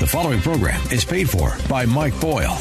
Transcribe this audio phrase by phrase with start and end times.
[0.00, 2.58] The following program is paid for by Mike Boyle.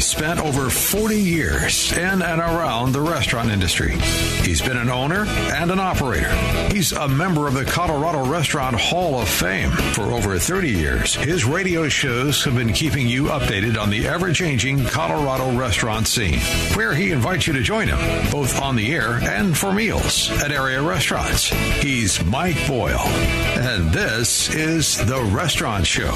[0.00, 3.96] Spent over 40 years in and around the restaurant industry.
[4.42, 6.34] He's been an owner and an operator.
[6.72, 9.70] He's a member of the Colorado Restaurant Hall of Fame.
[9.70, 14.32] For over 30 years, his radio shows have been keeping you updated on the ever
[14.32, 16.40] changing Colorado restaurant scene,
[16.74, 20.50] where he invites you to join him, both on the air and for meals at
[20.50, 21.48] area restaurants.
[21.82, 23.06] He's Mike Boyle,
[23.56, 26.10] and this is The Restaurant Show.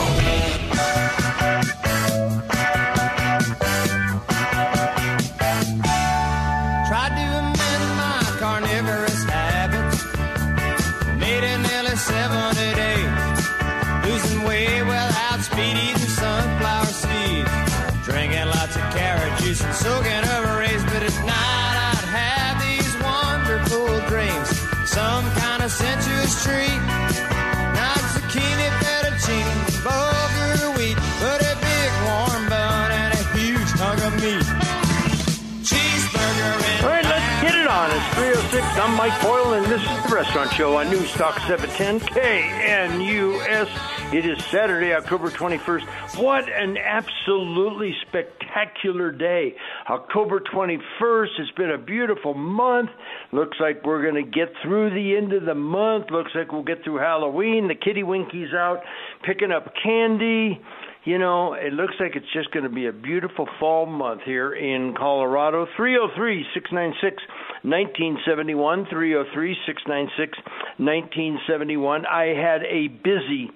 [38.75, 38.77] 306.
[38.77, 44.12] I'm Mike Boyle, and this is the Restaurant Show on News Talk 710 KNUS.
[44.12, 46.22] It is Saturday, October 21st.
[46.22, 49.55] What an absolutely spectacular day.
[49.89, 51.28] October 21st.
[51.39, 52.91] It's been a beautiful month.
[53.33, 56.11] Looks like we're going to get through the end of the month.
[56.11, 57.69] Looks like we'll get through Halloween.
[57.69, 58.80] The kitty winky's out
[59.25, 60.61] picking up candy
[61.05, 64.55] you know, it looks like it's just going to be a beautiful fall month here
[64.55, 65.67] in Colorado.
[65.77, 67.23] 303 696
[67.64, 68.86] 1971.
[68.91, 70.39] 303 696
[70.77, 72.07] 1971.
[72.07, 73.51] I had a busy,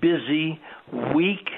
[0.00, 0.58] busy
[1.14, 1.48] week.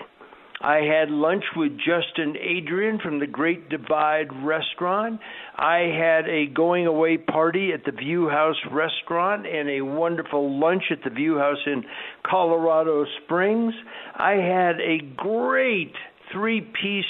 [0.61, 5.21] I had lunch with Justin Adrian from the Great Divide Restaurant.
[5.57, 10.85] I had a going away party at the View House Restaurant and a wonderful lunch
[10.91, 11.85] at the View House in
[12.25, 13.75] Colorado Springs.
[14.17, 15.93] I had a great
[16.33, 17.05] three piece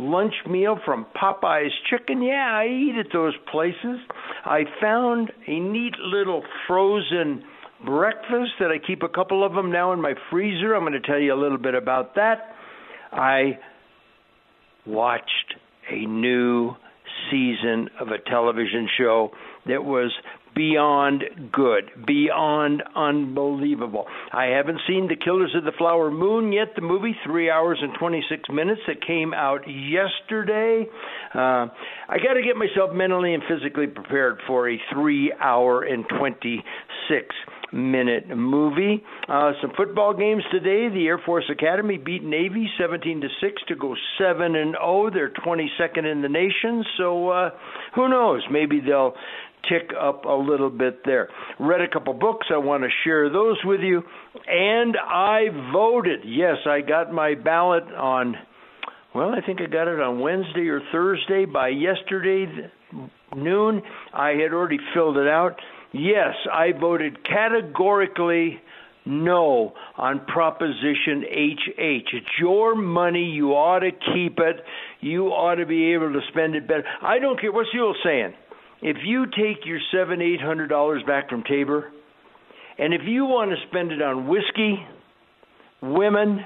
[0.00, 2.22] lunch meal from Popeye's Chicken.
[2.22, 3.98] Yeah, I eat at those places.
[4.44, 7.44] I found a neat little frozen
[7.84, 10.74] breakfast that I keep a couple of them now in my freezer.
[10.74, 12.54] I'm going to tell you a little bit about that.
[13.12, 13.58] I
[14.86, 15.54] watched
[15.90, 16.72] a new
[17.30, 19.30] season of a television show
[19.66, 20.12] that was
[20.60, 24.04] beyond good, beyond unbelievable.
[24.30, 27.94] I haven't seen The Killers of the Flower Moon yet, the movie, three hours and
[27.98, 30.84] 26 minutes that came out yesterday.
[31.34, 31.68] Uh,
[32.10, 36.62] I got to get myself mentally and physically prepared for a three hour and 26
[37.72, 39.02] minute movie.
[39.28, 40.92] Uh, some football games today.
[40.92, 45.10] The Air Force Academy beat Navy 17 to 6 to go 7 and 0.
[45.12, 46.84] They're 22nd in the nation.
[46.98, 47.50] So uh,
[47.94, 48.42] who knows?
[48.50, 49.14] Maybe they'll
[49.68, 51.28] tick up a little bit there.
[51.58, 52.46] Read a couple books.
[52.52, 54.02] I want to share those with you.
[54.46, 56.20] And I voted.
[56.24, 58.36] Yes, I got my ballot on.
[59.14, 61.44] Well, I think I got it on Wednesday or Thursday.
[61.44, 62.46] By yesterday
[63.36, 63.82] noon,
[64.12, 65.56] I had already filled it out.
[65.92, 68.60] Yes, I voted categorically
[69.04, 72.08] no on Proposition HH.
[72.12, 73.24] It's your money.
[73.24, 74.64] You ought to keep it.
[75.00, 76.84] You ought to be able to spend it better.
[77.02, 77.50] I don't care.
[77.50, 78.34] What's the old saying?
[78.82, 81.92] If you take your seven, eight hundred dollars back from Tabor,
[82.78, 84.82] and if you want to spend it on whiskey,
[85.82, 86.40] women,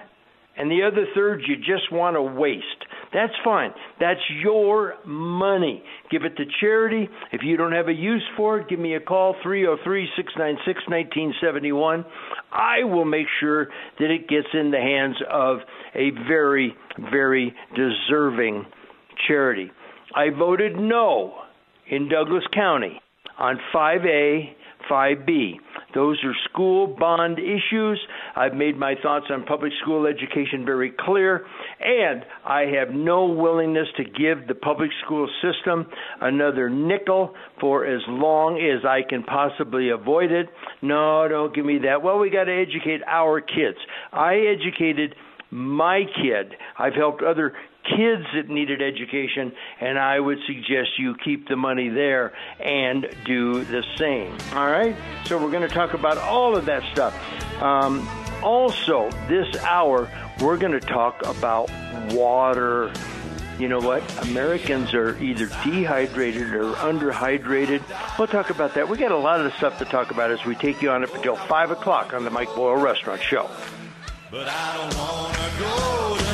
[0.57, 2.65] and the other third you just want to waste,
[3.13, 3.71] that's fine.
[4.01, 5.85] That's your money.
[6.11, 7.09] Give it to charity.
[7.33, 12.05] If you don't have a use for it, give me a call 303-696-1971.
[12.53, 13.69] I will make sure
[14.01, 15.59] that it gets in the hands of
[15.95, 16.75] a very
[17.11, 18.67] very deserving
[19.29, 19.71] charity.
[20.15, 21.44] I voted no
[21.91, 23.01] in Douglas County
[23.39, 24.55] on 5A
[24.91, 25.55] 5B.
[25.95, 28.01] Those are school bond issues.
[28.37, 31.47] I've made my thoughts on public school education very clear,
[31.81, 35.87] and I have no willingness to give the public school system
[36.21, 40.49] another nickel for as long as I can possibly avoid it.
[40.83, 42.03] No, don't give me that.
[42.03, 43.79] Well, we got to educate our kids.
[44.13, 45.15] I educated
[45.51, 46.55] my kid.
[46.79, 47.55] I've helped other
[47.85, 53.65] kids that needed education, and I would suggest you keep the money there and do
[53.65, 54.37] the same.
[54.53, 54.97] All right?
[55.27, 57.15] So we're going to talk about all of that stuff.
[57.63, 58.09] Um,
[58.43, 60.11] also, this hour,
[60.41, 61.71] we're going to talk about
[62.13, 62.93] water.
[63.59, 64.03] You know what?
[64.27, 67.83] Americans are either dehydrated or underhydrated.
[68.19, 68.89] We'll talk about that.
[68.89, 71.15] We got a lot of stuff to talk about as we take you on up
[71.15, 73.49] until 5 o'clock on the Mike Boyle Restaurant Show.
[74.31, 76.34] But I don't wanna go tonight.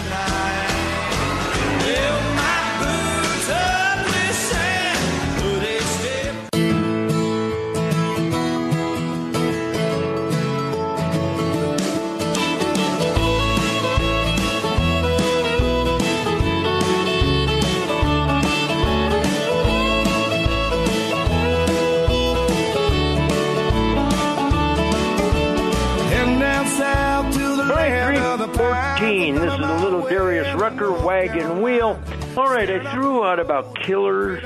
[32.81, 34.43] I threw out about Killers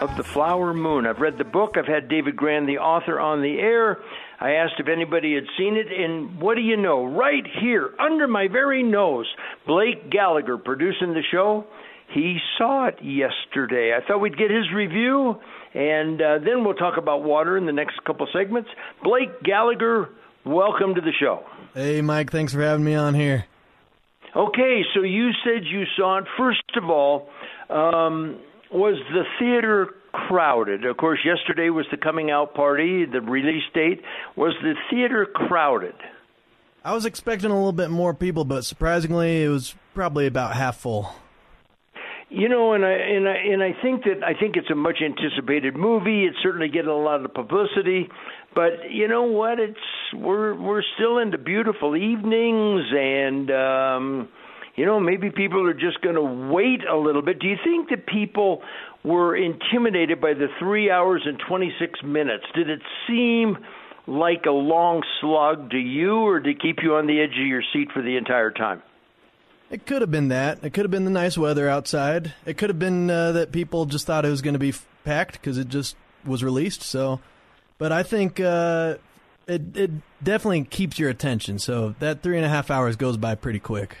[0.00, 1.06] of the Flower Moon.
[1.06, 1.76] I've read the book.
[1.76, 3.98] I've had David Grann, the author, on the air.
[4.40, 7.04] I asked if anybody had seen it, and what do you know?
[7.04, 9.26] Right here, under my very nose,
[9.66, 11.66] Blake Gallagher producing the show.
[12.08, 13.94] He saw it yesterday.
[13.94, 15.38] I thought we'd get his review,
[15.74, 18.70] and uh, then we'll talk about water in the next couple segments.
[19.02, 20.08] Blake Gallagher,
[20.46, 21.44] welcome to the show.
[21.74, 23.44] Hey, Mike, thanks for having me on here.
[24.34, 26.24] Okay, so you said you saw it.
[26.36, 27.28] First of all,
[27.70, 28.38] um,
[28.70, 30.84] was the theater crowded?
[30.84, 34.02] Of course, yesterday was the coming out party, the release date.
[34.36, 35.94] Was the theater crowded?
[36.84, 40.76] I was expecting a little bit more people, but surprisingly, it was probably about half
[40.76, 41.12] full.
[42.28, 44.98] You know, and I and I and I think that I think it's a much
[45.04, 46.24] anticipated movie.
[46.24, 48.08] It's certainly getting a lot of publicity,
[48.54, 49.60] but you know what?
[49.60, 49.78] It's
[50.12, 54.28] we're we're still into beautiful evenings, and um,
[54.76, 57.38] you know maybe people are just going to wait a little bit.
[57.38, 58.62] Do you think that people
[59.04, 62.44] were intimidated by the three hours and twenty six minutes?
[62.54, 63.58] Did it seem
[64.06, 67.62] like a long slug to you, or to keep you on the edge of your
[67.72, 68.82] seat for the entire time?
[69.70, 70.62] It could have been that.
[70.62, 72.34] It could have been the nice weather outside.
[72.44, 74.74] It could have been uh, that people just thought it was going to be
[75.04, 76.82] packed because it just was released.
[76.82, 77.20] So,
[77.78, 78.96] but I think uh,
[79.46, 79.90] it it
[80.22, 81.58] definitely keeps your attention.
[81.58, 83.96] So that three and a half hours goes by pretty quick.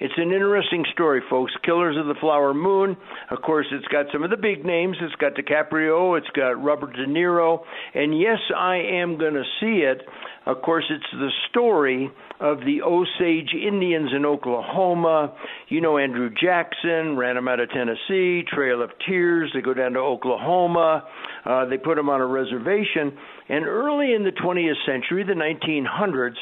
[0.00, 1.52] It's an interesting story, folks.
[1.62, 2.96] Killers of the Flower Moon.
[3.30, 4.96] Of course, it's got some of the big names.
[4.98, 6.16] It's got DiCaprio.
[6.16, 7.60] It's got Robert De Niro.
[7.92, 10.00] And yes, I am going to see it.
[10.46, 12.10] Of course, it's the story
[12.40, 15.36] of the Osage Indians in Oklahoma.
[15.68, 18.42] You know Andrew Jackson ran them out of Tennessee.
[18.50, 19.50] Trail of Tears.
[19.52, 21.04] They go down to Oklahoma.
[21.44, 23.18] Uh, they put them on a reservation.
[23.50, 26.36] And early in the 20th century, the 1900s,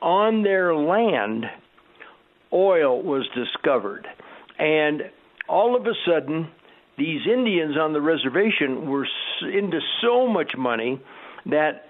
[0.00, 1.44] on their land,
[2.52, 4.06] oil was discovered.
[4.58, 5.02] And
[5.48, 6.48] all of a sudden,
[6.98, 9.06] these Indians on the reservation were
[9.42, 11.00] into so much money
[11.46, 11.86] that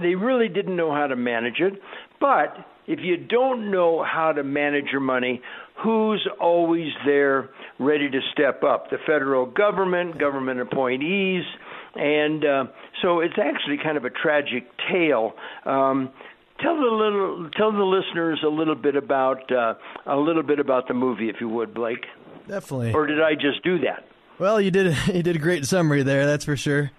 [0.00, 1.74] they really didn't know how to manage it.
[2.20, 2.56] But
[2.86, 5.40] if you don't know how to manage your money,
[5.82, 8.90] who's always there ready to step up?
[8.90, 11.44] The federal government, government appointees,
[11.94, 12.64] and uh,
[13.02, 15.34] so it's actually kind of a tragic tale.
[15.64, 16.10] Um,
[16.62, 19.74] tell the little, tell the listeners a little bit about uh,
[20.06, 22.06] a little bit about the movie, if you would, Blake.
[22.48, 22.92] Definitely.
[22.92, 24.06] Or did I just do that?
[24.38, 26.90] Well, you did you did a great summary there, that's for sure.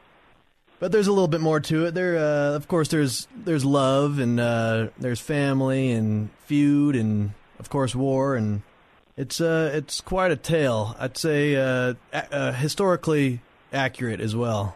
[0.80, 1.94] But there's a little bit more to it.
[1.94, 7.70] There, uh, of course, there's there's love and uh, there's family and feud and of
[7.70, 8.62] course war and
[9.16, 10.96] it's uh it's quite a tale.
[11.00, 13.42] I'd say uh, a- uh, historically
[13.72, 14.76] accurate as well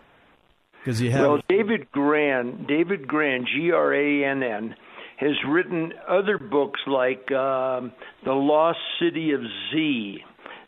[0.88, 4.76] because you have Well, David Grann, David Grann, G R A N N,
[5.18, 7.92] has written other books like um,
[8.24, 10.20] The Lost City of Z,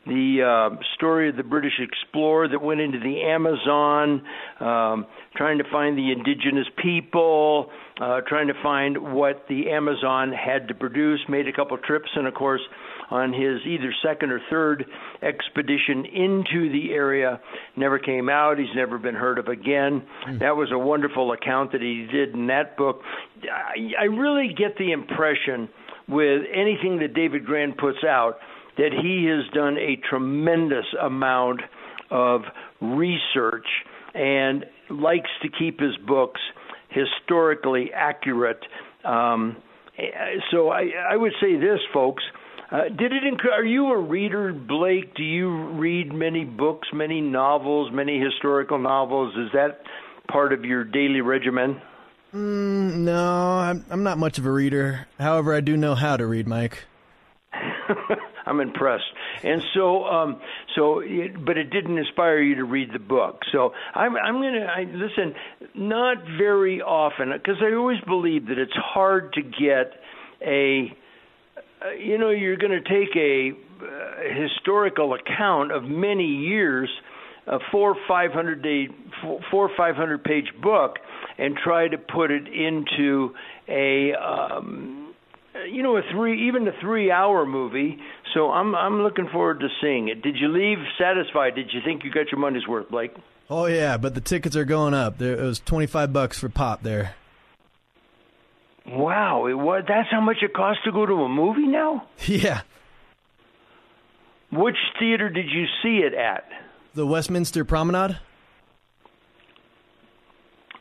[0.05, 0.41] the
[0.75, 4.21] uh, story of the British explorer that went into the Amazon,
[4.59, 5.05] um,
[5.37, 7.71] trying to find the indigenous people,
[8.01, 12.27] uh, trying to find what the Amazon had to produce, made a couple trips, and
[12.27, 12.61] of course,
[13.09, 14.85] on his either second or third
[15.21, 17.39] expedition into the area,
[17.75, 18.59] never came out.
[18.59, 20.03] He's never been heard of again.
[20.39, 23.01] That was a wonderful account that he did in that book.
[23.43, 25.69] I, I really get the impression
[26.07, 28.39] with anything that David Grann puts out
[28.77, 31.61] that he has done a tremendous amount
[32.11, 32.41] of
[32.81, 33.67] research
[34.13, 36.41] and likes to keep his books
[36.89, 38.63] historically accurate.
[39.03, 39.57] Um,
[40.51, 42.23] so I, I would say this, folks.
[42.71, 43.23] Uh, did it?
[43.23, 45.15] Inc- are you a reader, Blake?
[45.15, 49.35] Do you read many books, many novels, many historical novels?
[49.35, 49.81] Is that
[50.31, 51.81] part of your daily regimen?
[52.33, 55.07] Mm, no, I'm I'm not much of a reader.
[55.19, 56.85] However, I do know how to read, Mike.
[58.45, 59.05] I'm impressed.
[59.43, 60.41] And so, um,
[60.75, 63.41] so, it, but it didn't inspire you to read the book.
[63.51, 65.33] So I'm, I'm gonna I, listen.
[65.75, 69.93] Not very often, because I always believe that it's hard to get
[70.41, 70.95] a.
[71.81, 76.89] Uh, you know, you're going to take a uh, historical account of many years,
[77.47, 78.89] a four five hundred day,
[79.49, 80.97] four five hundred page book,
[81.37, 83.33] and try to put it into
[83.67, 84.13] a.
[84.13, 84.95] Um,
[85.67, 87.97] you know, a three, even a three-hour movie.
[88.33, 90.21] So I'm I'm looking forward to seeing it.
[90.21, 91.55] Did you leave satisfied?
[91.55, 93.11] Did you think you got your money's worth, Blake?
[93.49, 95.17] Oh yeah, but the tickets are going up.
[95.17, 97.15] There, it was twenty-five bucks for pop there.
[98.91, 99.83] Wow, it was.
[99.87, 102.07] That's how much it costs to go to a movie now.
[102.25, 102.61] Yeah.
[104.51, 106.45] Which theater did you see it at?
[106.95, 108.17] The Westminster Promenade.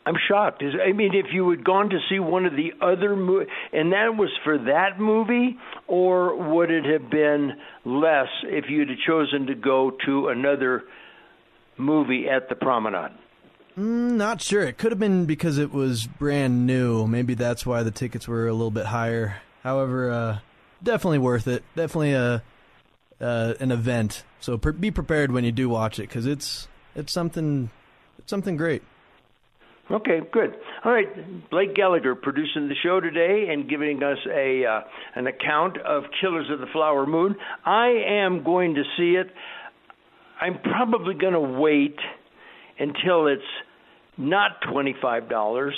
[0.05, 0.63] I'm shocked.
[0.63, 4.15] I mean, if you had gone to see one of the other movies, and that
[4.17, 7.53] was for that movie, or would it have been
[7.85, 10.83] less if you'd have chosen to go to another
[11.77, 13.11] movie at the Promenade?
[13.79, 14.63] Mm, not sure.
[14.63, 17.07] It could have been because it was brand new.
[17.07, 19.41] Maybe that's why the tickets were a little bit higher.
[19.63, 20.39] However, uh,
[20.83, 21.63] definitely worth it.
[21.77, 22.43] Definitely a
[23.21, 24.23] uh, an event.
[24.41, 27.69] So be prepared when you do watch it because it's it's something
[28.17, 28.83] it's something great.
[29.89, 30.55] Okay, good.
[30.83, 34.81] All right, Blake Gallagher producing the show today and giving us a uh,
[35.15, 37.37] an account of Killers of the Flower Moon.
[37.65, 39.31] I am going to see it.
[40.41, 41.97] I'm probably going to wait
[42.77, 43.41] until it's
[44.19, 45.73] not twenty five dollars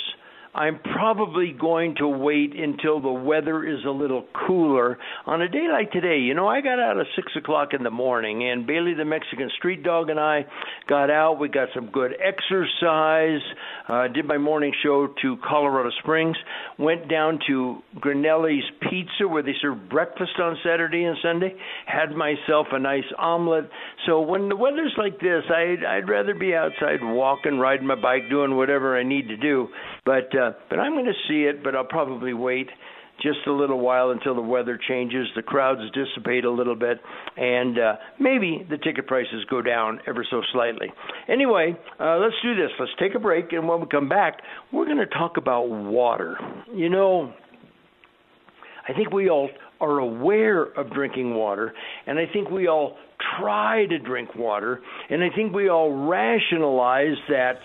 [0.54, 4.98] I'm probably going to wait until the weather is a little cooler.
[5.24, 7.90] On a day like today, you know, I got out at 6 o'clock in the
[7.90, 10.44] morning, and Bailey the Mexican street dog and I
[10.90, 11.40] got out.
[11.40, 13.40] We got some good exercise,
[13.88, 16.36] uh, did my morning show to Colorado Springs,
[16.78, 21.56] went down to Grinelli's Pizza where they serve breakfast on Saturday and Sunday,
[21.86, 23.70] had myself a nice omelet.
[24.04, 28.28] So when the weather's like this, I'd, I'd rather be outside walking, riding my bike,
[28.28, 29.68] doing whatever I need to do.
[30.04, 32.68] But uh, but I'm going to see it, but I'll probably wait
[33.22, 37.00] just a little while until the weather changes, the crowds dissipate a little bit,
[37.36, 40.88] and uh, maybe the ticket prices go down ever so slightly.
[41.28, 42.70] Anyway, uh, let's do this.
[42.80, 44.40] Let's take a break, and when we come back,
[44.72, 46.36] we're going to talk about water.
[46.74, 47.32] You know,
[48.88, 51.74] I think we all are aware of drinking water,
[52.06, 52.96] and I think we all
[53.38, 54.80] try to drink water,
[55.10, 57.60] and I think we all rationalize that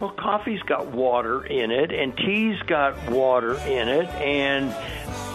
[0.00, 4.74] well, coffee's got water in it, and tea's got water in it, and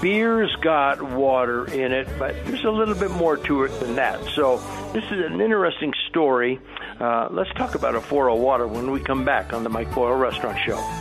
[0.01, 4.23] beer's got water in it, but there's a little bit more to it than that.
[4.35, 4.57] So,
[4.93, 6.59] this is an interesting story.
[6.99, 10.59] Uh, let's talk about Ophora water when we come back on the Mike Boyle Restaurant
[10.59, 11.00] Show.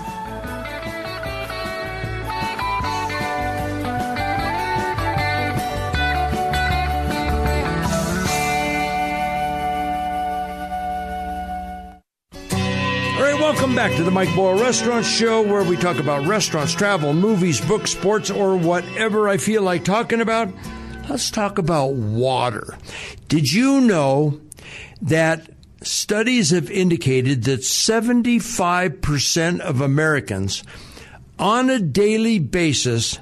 [13.70, 17.60] Welcome back to the Mike Boyle Restaurant Show, where we talk about restaurants, travel, movies,
[17.60, 20.52] books, sports, or whatever I feel like talking about.
[21.08, 22.76] Let's talk about water.
[23.28, 24.40] Did you know
[25.02, 25.50] that
[25.84, 30.64] studies have indicated that 75% of Americans
[31.38, 33.20] on a daily basis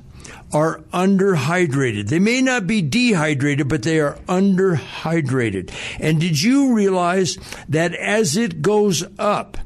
[0.51, 2.09] are underhydrated.
[2.09, 5.71] They may not be dehydrated, but they are underhydrated.
[6.01, 7.37] And did you realize
[7.69, 9.59] that as it goes up,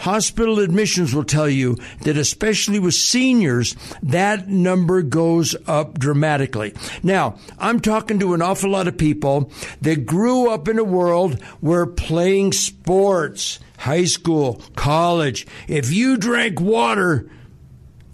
[0.00, 6.74] Hospital admissions will tell you that especially with seniors, that number goes up dramatically.
[7.02, 9.52] Now, I'm talking to an awful lot of people
[9.82, 16.60] that grew up in a world where playing sports, high school, college, if you drank
[16.60, 17.30] water,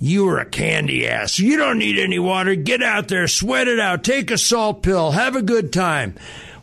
[0.01, 1.39] you were a candy ass.
[1.39, 2.55] You don't need any water.
[2.55, 6.17] Get out there, sweat it out, take a salt pill, have a good time.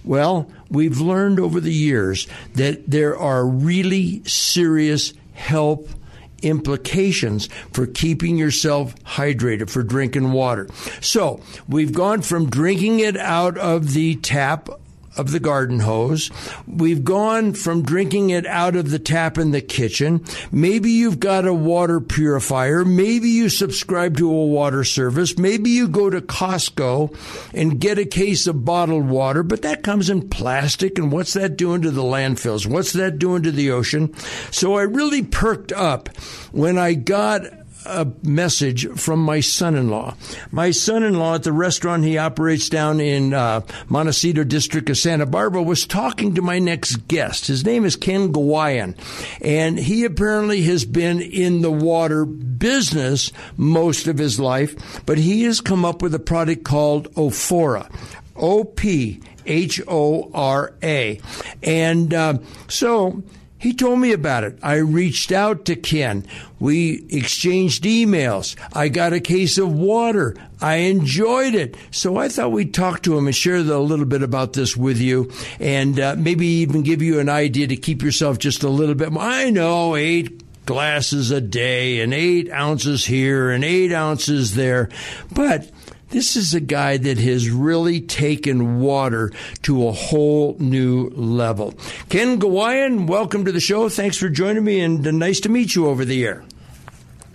[0.03, 5.95] Well, we've learned over the years that there are really serious health
[6.41, 10.67] implications for keeping yourself hydrated, for drinking water.
[11.01, 14.69] So we've gone from drinking it out of the tap
[15.17, 16.31] of the garden hose.
[16.67, 20.23] We've gone from drinking it out of the tap in the kitchen.
[20.51, 22.83] Maybe you've got a water purifier.
[22.85, 25.37] Maybe you subscribe to a water service.
[25.37, 27.15] Maybe you go to Costco
[27.53, 30.97] and get a case of bottled water, but that comes in plastic.
[30.97, 32.65] And what's that doing to the landfills?
[32.65, 34.13] What's that doing to the ocean?
[34.51, 36.15] So I really perked up
[36.51, 37.43] when I got
[37.85, 40.15] a message from my son-in-law.
[40.51, 45.63] My son-in-law at the restaurant he operates down in uh, Montecito district of Santa Barbara
[45.63, 47.47] was talking to my next guest.
[47.47, 48.95] His name is Ken Gawayan,
[49.41, 55.43] and he apparently has been in the water business most of his life, but he
[55.43, 57.89] has come up with a product called Ophora.
[58.35, 61.19] O P H O R A.
[61.61, 62.37] And uh,
[62.67, 63.23] so
[63.63, 64.59] he told me about it.
[64.61, 66.25] I reached out to Ken.
[66.59, 68.57] We exchanged emails.
[68.73, 70.35] I got a case of water.
[70.59, 71.77] I enjoyed it.
[71.89, 74.99] So I thought we'd talk to him and share a little bit about this with
[74.99, 78.95] you and uh, maybe even give you an idea to keep yourself just a little
[78.95, 79.23] bit more.
[79.23, 84.89] I know eight glasses a day and eight ounces here and eight ounces there,
[85.31, 85.69] but
[86.13, 89.31] this is a guy that has really taken water
[89.63, 91.73] to a whole new level.
[92.09, 93.89] Ken Gawayan, welcome to the show.
[93.89, 96.45] Thanks for joining me, and nice to meet you over the air.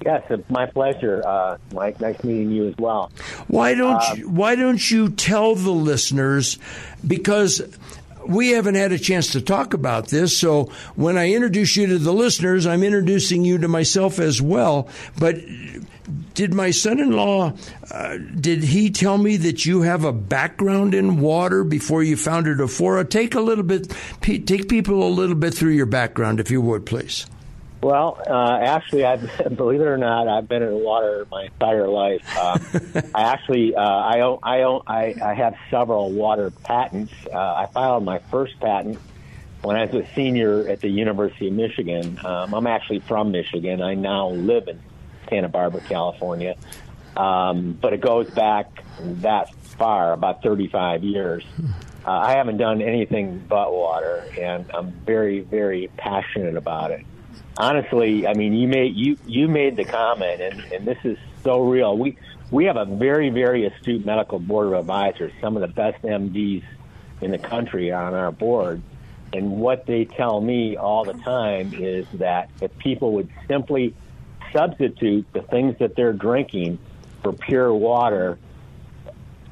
[0.06, 2.00] Yes, it's my pleasure, uh, Mike.
[2.00, 3.10] Nice meeting you as well.
[3.48, 6.56] Why don't um, you, Why don't you tell the listeners
[7.04, 7.60] because
[8.24, 10.38] we haven't had a chance to talk about this.
[10.38, 14.88] So when I introduce you to the listeners, I'm introducing you to myself as well.
[15.18, 15.36] But
[16.38, 17.52] did my son-in-law
[17.90, 22.60] uh, did he tell me that you have a background in water before you founded
[22.60, 23.04] Ophora?
[23.04, 26.86] Take a little bit, take people a little bit through your background, if you would,
[26.86, 27.26] please.
[27.82, 29.16] Well, uh, actually, I
[29.56, 32.22] believe it or not, I've been in water my entire life.
[32.38, 32.60] Um,
[33.16, 37.12] I actually, uh, I own, I own, I, I have several water patents.
[37.26, 39.00] Uh, I filed my first patent
[39.62, 42.16] when I was a senior at the University of Michigan.
[42.24, 43.82] Um, I'm actually from Michigan.
[43.82, 44.78] I now live in
[45.28, 46.56] Santa Barbara, California.
[47.16, 51.44] Um, but it goes back that far, about 35 years.
[52.06, 57.04] Uh, I haven't done anything but water, and I'm very, very passionate about it.
[57.56, 61.60] Honestly, I mean, you made you you made the comment, and, and this is so
[61.62, 61.98] real.
[61.98, 62.16] We
[62.50, 66.62] we have a very, very astute medical board of advisors, some of the best MDs
[67.20, 68.80] in the country on our board.
[69.32, 73.94] And what they tell me all the time is that if people would simply
[74.52, 76.78] substitute the things that they're drinking
[77.22, 78.38] for pure water,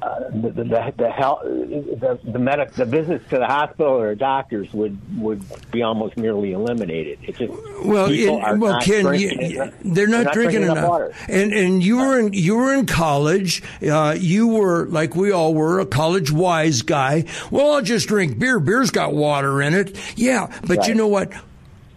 [0.03, 4.15] uh, the, the, the, the, health, the, the, medic, the visits to the hospital or
[4.15, 7.19] doctors would, would be almost nearly eliminated.
[7.23, 10.76] It's just well, it, well, Ken, you, they're, not they're not drinking, drinking enough.
[10.76, 10.88] enough.
[10.88, 11.15] Water.
[11.29, 13.62] And and you were in you were in college.
[13.83, 17.25] Uh, you were like we all were a college wise guy.
[17.51, 18.61] Well, I'll just drink beer.
[18.61, 19.99] Beer's got water in it.
[20.16, 20.88] Yeah, but right.
[20.88, 21.33] you know what?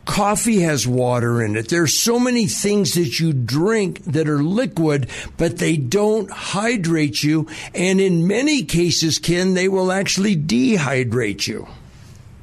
[0.10, 1.69] Coffee has water in it.
[1.69, 7.48] There's so many things that you drink that are liquid, but they don't hydrate you.
[7.76, 11.67] And in many cases, Ken, they will actually dehydrate you.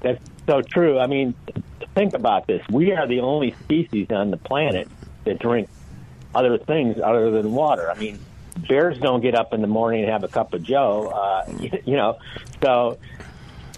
[0.00, 1.00] That's so true.
[1.00, 1.34] I mean,
[1.96, 2.62] think about this.
[2.70, 4.88] We are the only species on the planet
[5.24, 5.68] that drink
[6.36, 7.90] other things other than water.
[7.90, 8.20] I mean,
[8.68, 11.08] bears don't get up in the morning and have a cup of Joe.
[11.08, 11.50] Uh,
[11.84, 12.18] you know,
[12.62, 12.98] so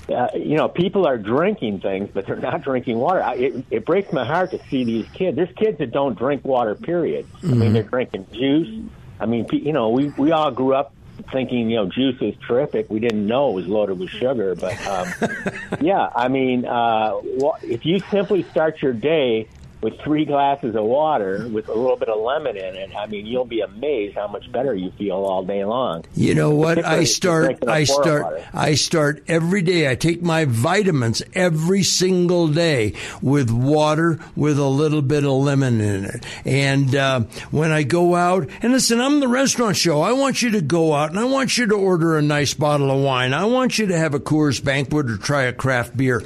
[0.09, 3.23] uh, you know, people are drinking things, but they're not drinking water.
[3.23, 5.37] I, it, it breaks my heart to see these kids.
[5.37, 6.75] There's kids that don't drink water.
[6.75, 7.27] Period.
[7.27, 7.47] Mm-hmm.
[7.47, 7.73] I mean, mm-hmm.
[7.75, 8.91] they're drinking juice.
[9.21, 10.95] I mean, you know, we we all grew up
[11.33, 12.89] thinking you know juice is terrific.
[12.91, 15.13] We didn't know it was loaded with sugar, but um,
[15.81, 17.21] yeah, I mean, uh,
[17.63, 19.49] if you simply start your day
[19.81, 23.27] with three glasses of water with a little bit of lemon in it, I mean,
[23.27, 26.05] you'll be amazed how much better you feel all day long.
[26.15, 26.85] You know what?
[26.85, 27.67] I start.
[27.69, 28.43] I start.
[28.53, 29.91] I start every day.
[29.91, 35.81] I take my vitamins every single day with water with a little bit of lemon
[35.81, 36.27] in it.
[36.45, 40.01] And uh, when I go out, and listen, I'm the restaurant show.
[40.01, 42.91] I want you to go out and I want you to order a nice bottle
[42.91, 43.33] of wine.
[43.33, 46.23] I want you to have a Coors Banquet or try a craft beer.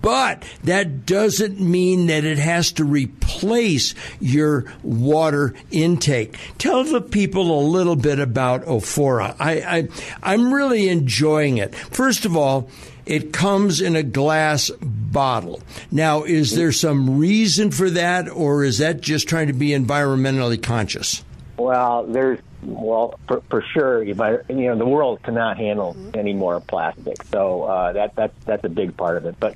[0.00, 6.38] But that doesn't mean that it has to replace your water intake.
[6.58, 9.36] Tell the people a little bit about Ophora.
[9.38, 9.88] I, I,
[10.22, 11.74] I'm really enjoying it.
[11.74, 12.68] First of all,
[13.06, 15.60] it comes in a glass bottle.
[15.90, 20.60] Now, is there some reason for that, or is that just trying to be environmentally
[20.60, 21.24] conscious?
[21.56, 24.02] Well, there's well for, for sure.
[24.02, 28.68] You know, the world cannot handle any more plastic, so uh, that that's that's a
[28.68, 29.36] big part of it.
[29.38, 29.54] But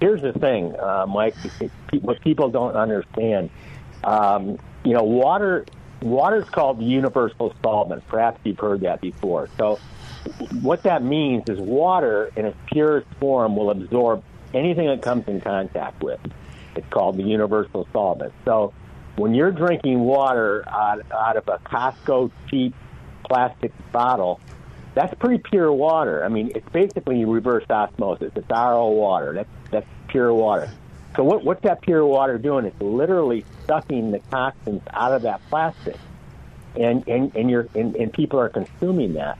[0.00, 1.34] here's the thing, uh, Mike.
[2.00, 3.50] What people don't understand,
[4.04, 5.64] um, you know, water
[6.02, 8.06] water is called universal solvent.
[8.08, 9.48] Perhaps you've heard that before.
[9.56, 9.78] So,
[10.60, 14.22] what that means is water in its purest form will absorb
[14.54, 16.20] anything it comes in contact with.
[16.76, 18.32] It's called the universal solvent.
[18.44, 18.72] So,
[19.16, 22.74] when you're drinking water out, out of a Costco cheap
[23.24, 24.40] plastic bottle,
[24.94, 26.24] that's pretty pure water.
[26.24, 28.32] I mean, it's basically reverse osmosis.
[28.34, 29.32] It's RO water.
[29.34, 29.48] That's
[30.08, 30.70] pure water.
[31.16, 32.64] So what what's that pure water doing?
[32.64, 35.96] It's literally sucking the toxins out of that plastic,
[36.76, 39.38] and and and you're and, and people are consuming that.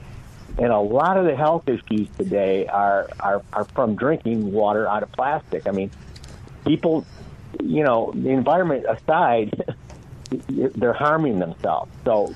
[0.57, 5.03] And a lot of the health issues today are are are from drinking water out
[5.03, 5.67] of plastic.
[5.67, 5.91] I mean,
[6.65, 7.05] people,
[7.63, 9.63] you know, the environment aside,
[10.49, 11.91] they're harming themselves.
[12.03, 12.35] So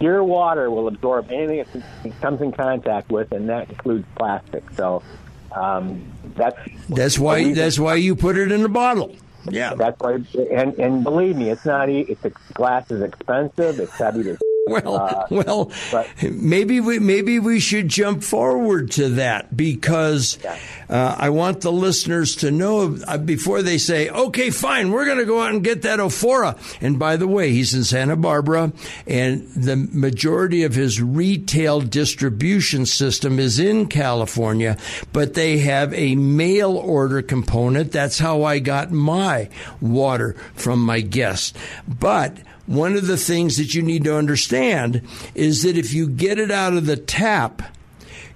[0.00, 4.64] pure water will absorb anything it comes in contact with, and that includes plastic.
[4.76, 5.02] So
[5.54, 9.14] um, that's that's why that's why you put it in a bottle.
[9.50, 10.18] Yeah, that's why.
[10.50, 11.88] And and believe me, it's not.
[11.88, 12.22] It's
[12.54, 13.80] glass is expensive.
[13.80, 19.08] It's heavy to well, uh, well, but, maybe we maybe we should jump forward to
[19.08, 20.56] that because yeah.
[20.88, 25.18] uh, I want the listeners to know uh, before they say, "Okay, fine, we're going
[25.18, 28.72] to go out and get that Ophora." And by the way, he's in Santa Barbara,
[29.04, 34.76] and the majority of his retail distribution system is in California,
[35.12, 37.90] but they have a mail order component.
[37.90, 39.48] That's how I got my
[39.80, 41.56] water from my guest,
[41.88, 45.02] but one of the things that you need to understand
[45.34, 47.62] is that if you get it out of the tap,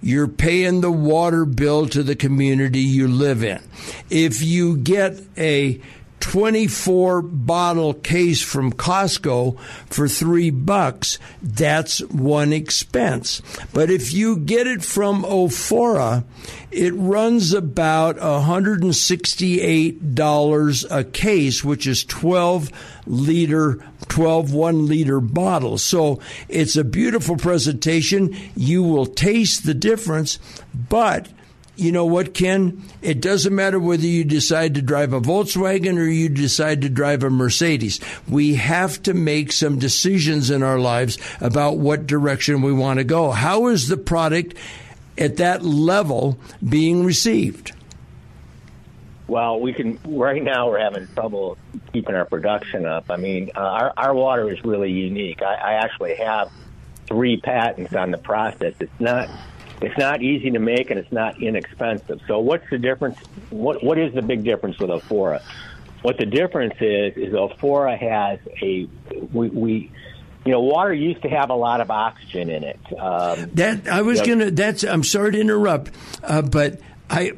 [0.03, 3.63] you're paying the water bill to the community you live in.
[4.11, 5.81] If you get a
[6.27, 13.41] 24 bottle case from Costco for three bucks, that's one expense.
[13.73, 16.25] But if you get it from Ophora,
[16.73, 22.73] it runs about $168 a case, which is 12
[23.07, 25.85] liter, 12 one liter bottles.
[25.85, 28.37] So it's a beautiful presentation.
[28.57, 30.41] You will taste the difference,
[30.75, 31.29] but
[31.77, 32.83] you know what, Ken?
[33.03, 37.23] It doesn't matter whether you decide to drive a Volkswagen or you decide to drive
[37.23, 38.01] a Mercedes.
[38.29, 43.05] We have to make some decisions in our lives about what direction we want to
[43.05, 43.31] go.
[43.31, 44.55] How is the product
[45.19, 47.73] at that level being received?
[49.29, 49.99] Well, we can.
[50.05, 51.59] Right now, we're having trouble
[51.93, 53.11] keeping our production up.
[53.11, 55.43] I mean, uh, our our water is really unique.
[55.43, 56.51] I, I actually have
[57.07, 58.75] three patents on the process.
[58.79, 59.29] It's not
[59.81, 62.21] it's not easy to make and it's not inexpensive.
[62.27, 63.19] So what's the difference?
[63.51, 65.43] What what is the big difference with Ophora?
[66.03, 68.89] What the difference is is Ophora has a
[69.33, 69.93] we, we
[70.45, 72.79] you know, water used to have a lot of oxygen in it.
[72.99, 74.51] Um, that I was you know, gonna.
[74.53, 74.85] That's.
[74.85, 75.91] I'm sorry to interrupt,
[76.23, 77.33] uh, but I.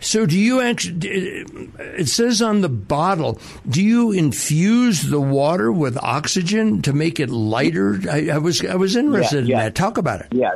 [0.00, 1.08] So, do you actually?
[1.08, 3.40] It says on the bottle.
[3.68, 8.00] Do you infuse the water with oxygen to make it lighter?
[8.10, 8.64] I, I was.
[8.64, 9.60] I was interested yeah, yeah.
[9.60, 9.74] in that.
[9.76, 10.28] Talk about it.
[10.32, 10.50] Yeah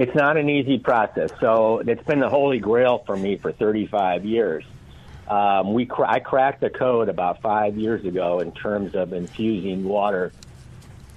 [0.00, 1.30] it's not an easy process.
[1.40, 4.64] So it's been the holy grail for me for 35 years.
[5.28, 9.84] Um, we cr- I cracked the code about five years ago in terms of infusing
[9.84, 10.32] water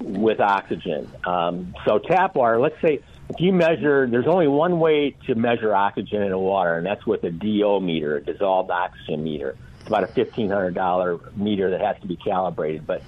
[0.02, 1.10] with oxygen.
[1.24, 5.74] Um, so tap water, let's say if you measure, there's only one way to measure
[5.74, 9.56] oxygen in a water, and that's with a DO meter, a dissolved oxygen meter.
[9.80, 12.86] It's about a $1,500 meter that has to be calibrated.
[12.86, 13.02] But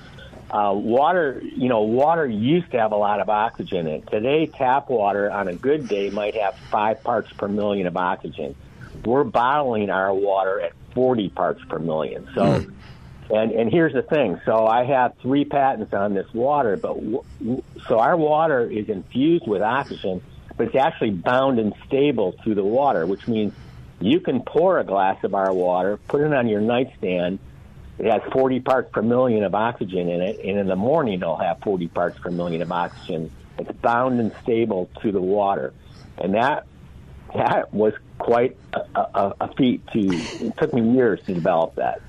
[0.55, 4.07] uh, water, you know, water used to have a lot of oxygen in it.
[4.09, 8.55] Today, tap water on a good day might have five parts per million of oxygen.
[9.03, 12.29] We're bottling our water at 40 parts per million.
[12.33, 12.73] So, mm.
[13.31, 14.39] and and here's the thing.
[14.45, 18.87] So I have three patents on this water, but w- w- so our water is
[18.87, 20.21] infused with oxygen,
[20.55, 23.53] but it's actually bound and stable to the water, which means
[23.99, 27.39] you can pour a glass of our water, put it on your nightstand
[27.97, 31.37] it has 40 parts per million of oxygen in it, and in the morning it'll
[31.37, 33.31] have 40 parts per million of oxygen.
[33.57, 35.73] It's bound and stable to the water,
[36.17, 36.65] and that
[37.33, 39.85] that was quite a, a, a feat.
[39.93, 42.01] To it took me years to develop that.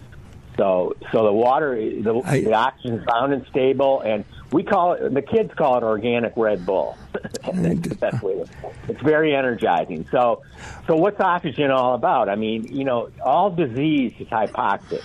[0.57, 4.94] So, so the water, the, I, the oxygen is bound and stable, and we call
[4.94, 5.12] it.
[5.12, 6.96] The kids call it organic Red Bull.
[7.42, 8.44] That's way.
[8.88, 10.09] It's very energizing.
[10.11, 10.42] So,
[10.87, 12.29] so what's oxygen all about?
[12.29, 15.03] I mean, you know, all disease is hypoxic.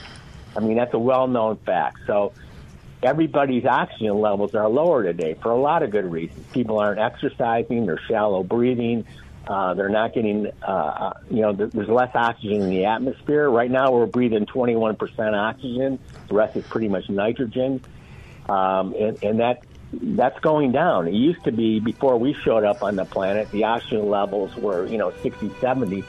[0.55, 1.99] I mean, that's a well known fact.
[2.07, 2.33] So
[3.03, 6.45] everybody's oxygen levels are lower today for a lot of good reasons.
[6.53, 9.05] People aren't exercising, they're shallow breathing,
[9.47, 13.49] uh, they're not getting, uh, uh you know, there's less oxygen in the atmosphere.
[13.49, 17.81] Right now, we're breathing 21% oxygen, the rest is pretty much nitrogen.
[18.47, 21.07] Um, and, and that that's going down.
[21.07, 24.85] It used to be before we showed up on the planet, the oxygen levels were,
[24.87, 26.03] you know, 60, 70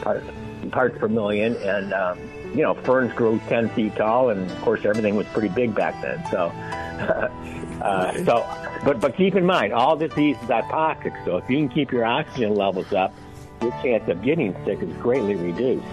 [0.00, 0.26] parts,
[0.70, 2.18] parts per million, and um,
[2.54, 6.00] you know, ferns grew 10 feet tall, and of course, everything was pretty big back
[6.02, 6.24] then.
[6.30, 6.46] So,
[7.82, 8.46] uh, so,
[8.84, 11.24] but but keep in mind, all disease is hypoxic.
[11.24, 13.14] So, if you can keep your oxygen levels up,
[13.62, 15.86] your chance of getting sick is greatly reduced.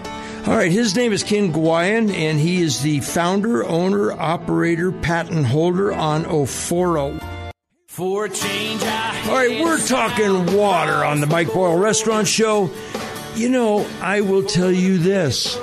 [0.46, 5.46] All right, his name is Ken Guyan, and he is the founder, owner, operator, patent
[5.46, 7.20] holder on Ophora.
[7.88, 12.70] For change, All right, we're talking water on the Mike Boyle Restaurant Show.
[13.34, 15.58] You know, I will tell you this.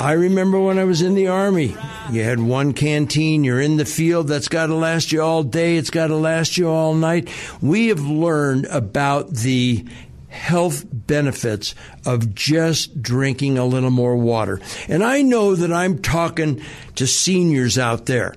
[0.00, 1.76] I remember when I was in the Army.
[2.12, 5.76] You had one canteen, you're in the field, that's got to last you all day,
[5.76, 7.28] it's got to last you all night.
[7.60, 9.84] We have learned about the
[10.28, 11.74] health benefits
[12.06, 14.60] of just drinking a little more water.
[14.86, 16.62] And I know that I'm talking
[16.94, 18.36] to seniors out there.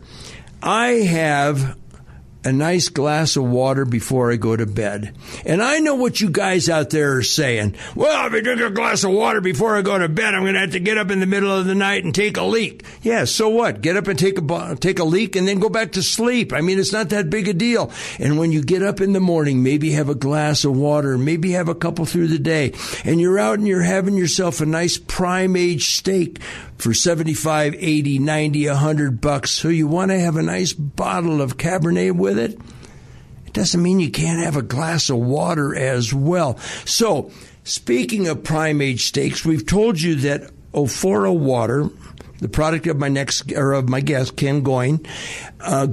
[0.63, 1.77] I have
[2.43, 5.15] a nice glass of water before I go to bed.
[5.45, 7.75] And I know what you guys out there are saying.
[7.95, 10.55] Well, if I drink a glass of water before I go to bed, I'm going
[10.55, 12.83] to have to get up in the middle of the night and take a leak.
[13.01, 13.81] Yeah, so what?
[13.81, 16.53] Get up and take a take a leak and then go back to sleep.
[16.53, 17.91] I mean, it's not that big a deal.
[18.19, 21.51] And when you get up in the morning, maybe have a glass of water, maybe
[21.51, 22.73] have a couple through the day,
[23.05, 26.39] and you're out and you're having yourself a nice prime age steak
[26.81, 29.51] for 75, 80, 90, 100 bucks.
[29.51, 32.59] So you want to have a nice bottle of Cabernet with it?
[33.45, 36.57] It doesn't mean you can't have a glass of water as well.
[36.85, 37.31] So,
[37.63, 41.89] speaking of prime age steaks, we've told you that Ophora water,
[42.39, 45.05] the product of my next or of my guest Ken Goyen,
[45.59, 45.85] uh,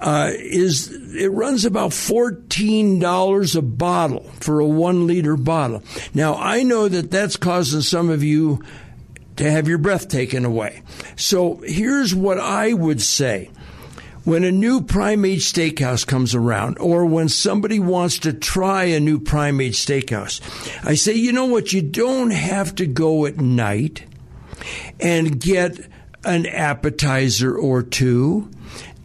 [0.00, 5.82] uh, is it runs about fourteen dollars a bottle for a one liter bottle.
[6.12, 8.62] Now I know that that's causing some of you
[9.36, 10.82] to have your breath taken away.
[11.16, 13.50] So here's what I would say.
[14.24, 18.98] When a new prime age steakhouse comes around, or when somebody wants to try a
[18.98, 20.40] new prime age steakhouse,
[20.84, 21.72] I say, you know what?
[21.72, 24.04] You don't have to go at night
[24.98, 25.78] and get
[26.24, 28.50] an appetizer or two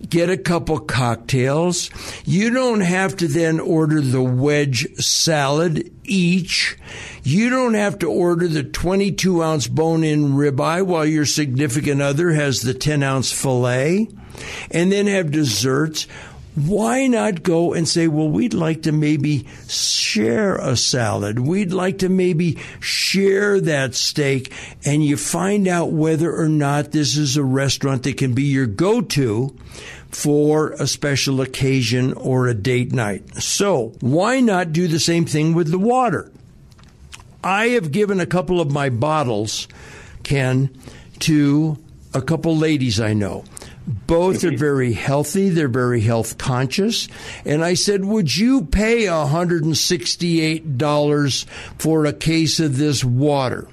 [0.09, 1.89] get a couple cocktails.
[2.25, 6.77] You don't have to then order the wedge salad each.
[7.23, 12.31] You don't have to order the 22 ounce bone in ribeye while your significant other
[12.31, 14.07] has the 10 ounce filet
[14.71, 16.07] and then have desserts.
[16.55, 21.39] Why not go and say, well, we'd like to maybe share a salad.
[21.39, 24.53] We'd like to maybe share that steak.
[24.83, 28.65] And you find out whether or not this is a restaurant that can be your
[28.67, 29.55] go to
[30.09, 33.35] for a special occasion or a date night.
[33.35, 36.29] So why not do the same thing with the water?
[37.43, 39.67] I have given a couple of my bottles,
[40.23, 40.69] Ken,
[41.19, 41.77] to
[42.13, 43.45] a couple ladies I know.
[43.87, 45.49] Both are very healthy.
[45.49, 47.07] They're very health conscious.
[47.45, 51.45] And I said, would you pay $168
[51.79, 53.67] for a case of this water?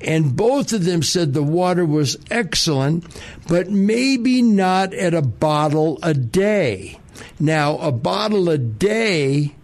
[0.00, 3.04] And both of them said the water was excellent,
[3.48, 7.00] but maybe not at a bottle a day.
[7.38, 9.54] Now, a bottle a day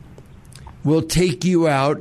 [0.85, 2.01] will take you out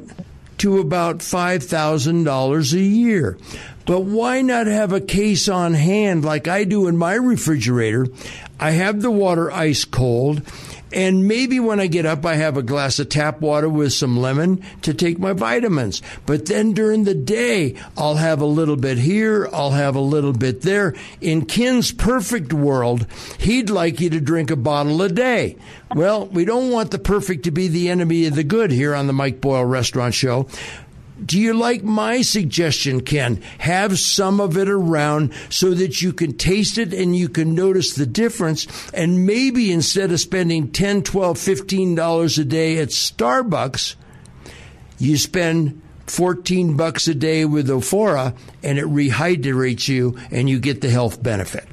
[0.60, 3.38] to about $5,000 a year.
[3.86, 8.08] But why not have a case on hand like I do in my refrigerator?
[8.60, 10.42] I have the water ice cold.
[10.94, 14.18] And maybe when I get up, I have a glass of tap water with some
[14.18, 16.02] lemon to take my vitamins.
[16.26, 20.34] But then during the day, I'll have a little bit here, I'll have a little
[20.34, 20.96] bit there.
[21.22, 23.06] In Ken's perfect world,
[23.40, 25.58] he'd like you to drink a bottle a day.
[25.94, 29.08] Well, we don't want the perfect to be the enemy of the good here on
[29.08, 30.48] the Mike Boyle Restaurant Show.
[31.26, 33.42] Do you like my suggestion, Ken?
[33.60, 37.94] Have some of it around so that you can taste it and you can notice
[37.94, 38.68] the difference.
[38.94, 43.96] And maybe instead of spending 10, 12, 15 dollars a day at Starbucks,
[45.00, 50.82] you spend 14 bucks a day with Ophora and it rehydrates you and you get
[50.82, 51.68] the health benefit.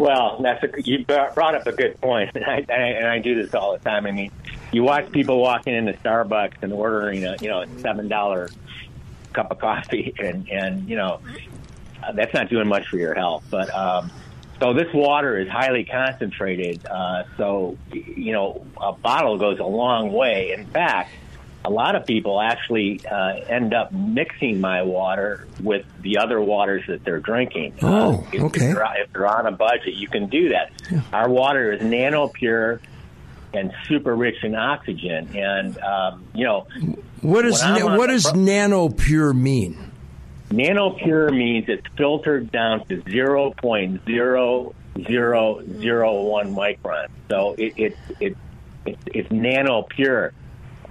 [0.00, 3.54] Well, that's a, you brought up a good point, and I, and I do this
[3.54, 4.06] all the time.
[4.06, 4.32] I mean,
[4.72, 8.48] you watch people walking into Starbucks and ordering a you know seven dollar
[9.32, 11.20] cup of coffee, and and you know
[12.14, 13.44] that's not doing much for your health.
[13.50, 14.10] But um,
[14.58, 16.84] so this water is highly concentrated.
[16.86, 20.52] Uh, so you know a bottle goes a long way.
[20.52, 21.12] In fact,
[21.64, 26.82] a lot of people actually uh, end up mixing my water with the other waters
[26.88, 27.74] that they're drinking.
[27.82, 28.68] Oh, uh, if, okay.
[28.70, 30.72] If they're, if they're on a budget, you can do that.
[30.90, 31.02] Yeah.
[31.12, 32.80] Our water is nano pure
[33.52, 35.36] and super rich in oxygen.
[35.36, 36.66] And um, you know,
[37.20, 39.76] What does na- what does pro- nano pure mean?
[40.52, 44.74] nano pure means it's filtered down to zero point zero
[45.06, 47.08] zero zero one micron.
[47.28, 48.36] So it, it, it,
[48.86, 50.32] it it's nano pure.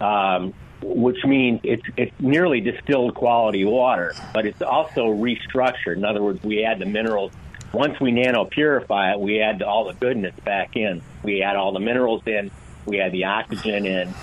[0.02, 5.98] Um, which means it's it's nearly distilled quality water, but it's also restructured.
[5.98, 7.32] In other words, we add the minerals.
[7.74, 11.02] Once we nano purify it, we add all the goodness back in.
[11.22, 12.50] We add all the minerals in.
[12.86, 14.14] We add the oxygen in.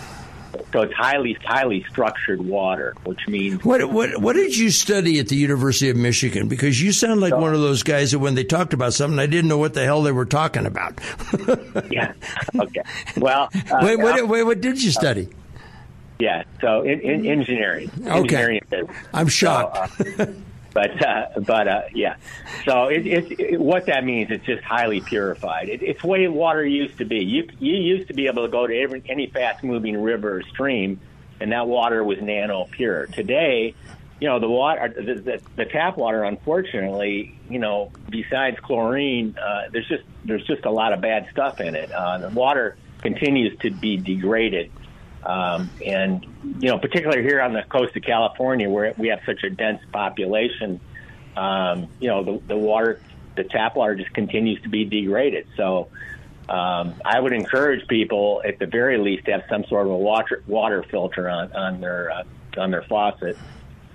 [0.73, 5.29] So it's highly highly structured water, which means What what what did you study at
[5.29, 6.49] the University of Michigan?
[6.49, 9.27] Because you sound like one of those guys that when they talked about something, I
[9.27, 10.99] didn't know what the hell they were talking about.
[11.91, 12.15] yeah.
[12.59, 12.83] Okay.
[13.19, 15.29] Well, uh, wait, wait, wait, what did you study?
[16.19, 17.91] Yeah, so in, in engineering.
[18.05, 19.93] Engineering is- I'm shocked.
[19.99, 20.27] So, uh,
[20.73, 22.17] but uh, but uh, yeah,
[22.67, 25.69] so it, it, it, what that means it's just highly purified.
[25.71, 27.19] It, it's the way water used to be.
[27.25, 30.43] You you used to be able to go to every, any fast moving river or
[30.43, 31.01] stream,
[31.41, 33.07] and that water was nano pure.
[33.07, 33.75] Today,
[34.21, 36.25] you know the water, the, the, the tap water.
[36.25, 41.61] Unfortunately, you know, besides chlorine, uh, there's just there's just a lot of bad stuff
[41.61, 41.91] in it.
[41.91, 44.71] Uh, the water continues to be degraded,
[45.27, 46.25] um, and
[46.61, 49.81] you know, particularly here on the coast of California, where we have such a dense
[49.93, 50.81] population,
[51.37, 53.01] um, you know, the, the water,
[53.37, 55.47] the tap water, just continues to be degraded.
[55.57, 55.89] So.
[56.49, 59.97] Um, I would encourage people, at the very least, to have some sort of a
[59.97, 62.23] water water filter on on their uh,
[62.57, 63.37] on their faucet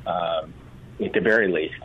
[0.06, 0.54] um,
[1.02, 1.76] at the very least.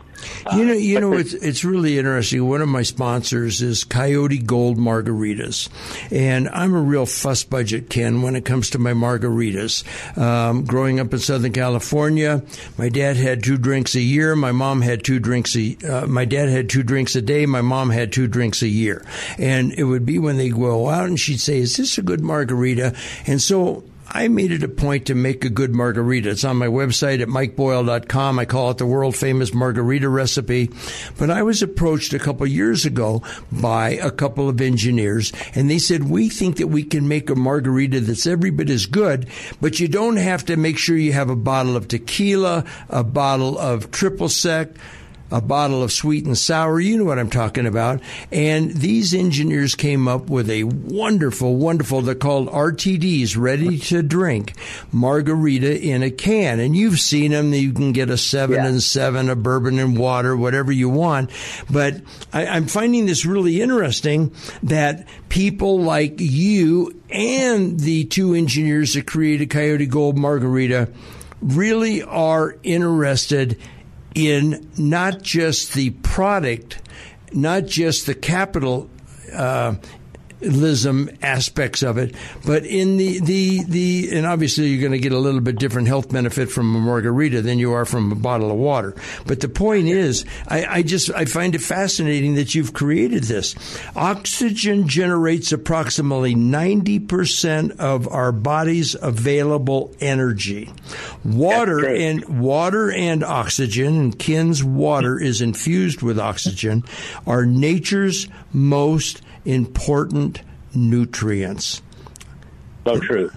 [0.53, 2.47] You know, you know, it's it's really interesting.
[2.47, 5.69] One of my sponsors is Coyote Gold Margaritas,
[6.11, 9.83] and I'm a real fuss budget Ken when it comes to my margaritas.
[10.17, 12.43] Um, growing up in Southern California,
[12.77, 14.35] my dad had two drinks a year.
[14.35, 15.77] My mom had two drinks a.
[15.87, 17.45] Uh, my dad had two drinks a day.
[17.45, 19.05] My mom had two drinks a year,
[19.37, 22.21] and it would be when they go out, and she'd say, "Is this a good
[22.21, 22.95] margarita?"
[23.25, 26.29] And so I made it a point to make a good margarita.
[26.29, 28.39] It's on my website at mikeboyle.com.
[28.39, 30.69] I call it the world famous margarita recipe.
[31.17, 35.79] But I was approached a couple years ago by a couple of engineers and they
[35.79, 39.27] said, we think that we can make a margarita that's every bit as good,
[39.61, 43.57] but you don't have to make sure you have a bottle of tequila, a bottle
[43.57, 44.69] of triple sec,
[45.31, 46.79] a bottle of sweet and sour.
[46.79, 48.01] You know what I'm talking about.
[48.31, 54.53] And these engineers came up with a wonderful, wonderful, they're called RTDs, ready to drink
[54.91, 56.59] margarita in a can.
[56.59, 57.53] And you've seen them.
[57.53, 58.67] You can get a seven yeah.
[58.67, 61.31] and seven, a bourbon and water, whatever you want.
[61.69, 68.93] But I, I'm finding this really interesting that people like you and the two engineers
[68.93, 70.89] that created Coyote Gold Margarita
[71.41, 73.57] really are interested
[74.17, 76.81] in not just the product,
[77.31, 78.89] not just the capital
[79.33, 79.75] uh,
[80.41, 85.11] lism aspects of it, but in the, the, the, and obviously you're going to get
[85.11, 88.51] a little bit different health benefit from a margarita than you are from a bottle
[88.51, 88.95] of water.
[89.25, 93.55] But the point is, I, I just, I find it fascinating that you've created this.
[93.95, 100.71] Oxygen generates approximately 90% of our body's available energy.
[101.23, 106.83] Water and, water and oxygen, and Ken's water is infused with oxygen,
[107.25, 110.41] are nature's most important
[110.75, 111.81] nutrients.
[112.85, 113.31] So true.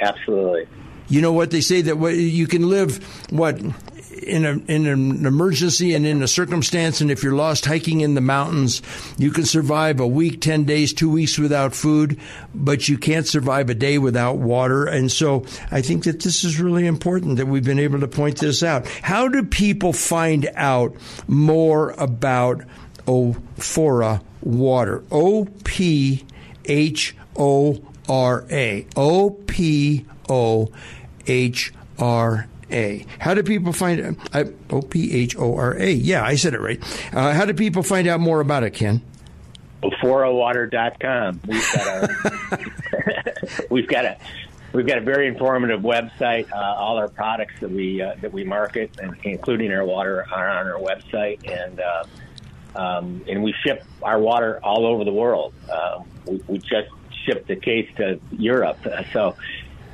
[0.00, 0.66] Absolutely.
[1.08, 3.60] You know what they say that you can live what
[4.22, 8.14] in a in an emergency and in a circumstance, and if you're lost hiking in
[8.14, 8.82] the mountains,
[9.18, 12.18] you can survive a week, ten days, two weeks without food,
[12.54, 14.84] but you can't survive a day without water.
[14.84, 18.38] And so, I think that this is really important that we've been able to point
[18.38, 18.86] this out.
[19.02, 20.94] How do people find out
[21.26, 22.62] more about
[23.06, 25.02] Ophora water.
[25.10, 26.24] O P
[26.64, 28.86] H O R A.
[28.96, 30.70] O P O
[31.26, 33.06] H R A.
[33.18, 34.00] How do people find
[34.32, 34.54] it?
[34.70, 35.90] O P H O R A.
[35.90, 36.82] Yeah, I said it right.
[37.14, 39.02] Uh, how do people find out more about it, Ken?
[39.82, 41.40] OphoraWater.com.
[41.46, 42.58] We've got a
[43.70, 44.16] we've got a
[44.72, 46.50] we've got a very informative website.
[46.52, 50.48] Uh, all our products that we uh, that we market, and including our water, are
[50.48, 52.04] on our website, and uh,
[52.74, 55.54] um, and we ship our water all over the world.
[55.70, 56.88] Uh, we, we, just
[57.24, 58.78] shipped the case to Europe,
[59.12, 59.36] so.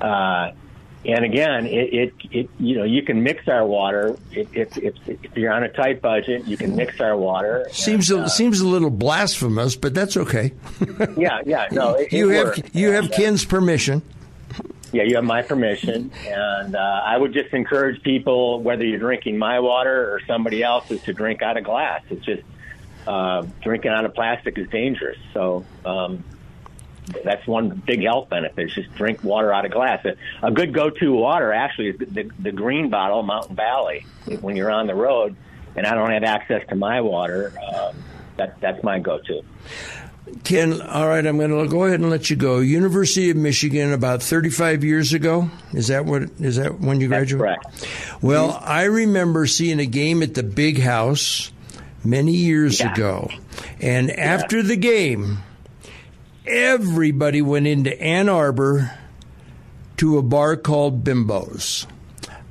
[0.01, 0.53] Uh,
[1.07, 4.17] and again, it, it, it, you know, you can mix our water.
[4.33, 7.69] It, it, it, if you're on a tight budget, you can mix our water.
[7.71, 10.53] Seems and, uh, seems a little blasphemous, but that's okay.
[11.17, 12.61] yeah, yeah, no, it, you have works.
[12.73, 14.03] you have Ken's permission.
[14.93, 19.39] Yeah, you have my permission, and uh, I would just encourage people, whether you're drinking
[19.39, 22.03] my water or somebody else's, to drink out of glass.
[22.11, 22.43] It's just
[23.07, 25.19] uh, drinking out of plastic is dangerous.
[25.33, 26.25] So um,
[27.25, 28.69] that's one big health benefit.
[28.69, 30.05] Is just drink water out of glass.
[30.05, 30.16] A,
[30.47, 34.07] a good go-to water actually is the, the green bottle, Mountain Valley.
[34.40, 35.37] When you're on the road,
[35.77, 37.97] and I don't have access to my water, um,
[38.37, 39.42] that that's my go-to.
[40.42, 42.59] Ken, all right, I'm going to go ahead and let you go.
[42.59, 45.49] University of Michigan, about 35 years ago.
[45.73, 46.23] Is that what?
[46.40, 47.38] Is that when you graduated?
[47.38, 47.88] correct.
[48.21, 48.61] Well.
[48.61, 51.53] I remember seeing a game at the Big House
[52.09, 52.92] many years yeah.
[52.92, 53.31] ago.
[53.81, 54.14] And yeah.
[54.14, 55.38] after the game,
[56.47, 58.99] everybody went into Ann Arbor
[59.99, 61.87] to a bar called Bimbo's.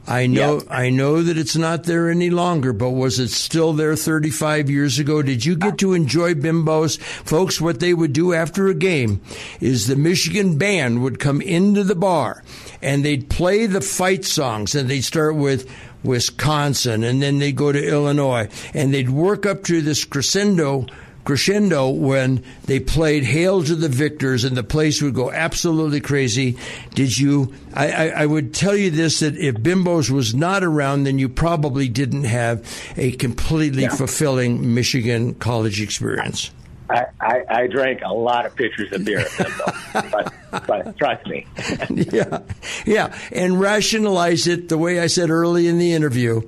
[0.07, 0.67] I know yep.
[0.69, 4.99] I know that it's not there any longer, but was it still there 35 years
[4.99, 5.21] ago?
[5.21, 6.97] Did you get uh, to enjoy Bimbo's?
[6.97, 9.21] Folks, what they would do after a game
[9.59, 12.43] is the Michigan band would come into the bar
[12.81, 15.69] and they'd play the fight songs and they'd start with
[16.03, 20.85] Wisconsin, and then they'd go to Illinois, and they'd work up to this crescendo
[21.25, 26.57] crescendo when they played "Hail to the Victors" and the place would go absolutely crazy.
[26.93, 27.53] Did you?
[27.73, 31.27] I, I, I would tell you this: that if Bimbos was not around, then you
[31.27, 32.63] probably didn't have
[32.95, 33.89] a completely Yeah.
[33.89, 36.51] fulfilling Michigan college experience.
[36.87, 41.25] I, I, I drank a lot of pitchers of beer at Bimbo, but, but trust
[41.25, 41.47] me.
[41.89, 42.41] yeah,
[42.85, 46.41] yeah, and rationalize it the way I said early in the interview.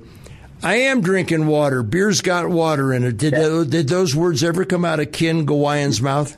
[0.62, 1.82] I am drinking water.
[1.82, 3.16] Beer's got water in it.
[3.16, 6.36] Did tho- did those words ever come out of Ken Gawayan's mouth?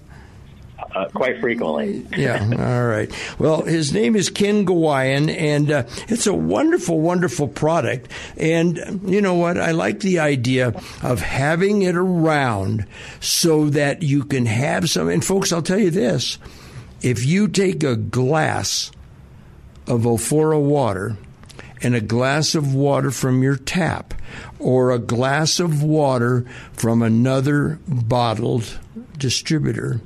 [0.95, 2.05] Uh, quite frequently.
[2.16, 2.43] Yeah.
[2.43, 3.11] All right.
[3.39, 8.11] Well, his name is Ken Gawayan, and uh, it's a wonderful, wonderful product.
[8.37, 9.57] And you know what?
[9.57, 12.87] I like the idea of having it around
[13.21, 15.09] so that you can have some.
[15.09, 16.39] And folks, I'll tell you this:
[17.03, 18.91] if you take a glass
[19.87, 21.16] of Ophora water
[21.83, 24.14] and a glass of water from your tap
[24.59, 28.78] or a glass of water from another bottled
[29.16, 30.01] distributor,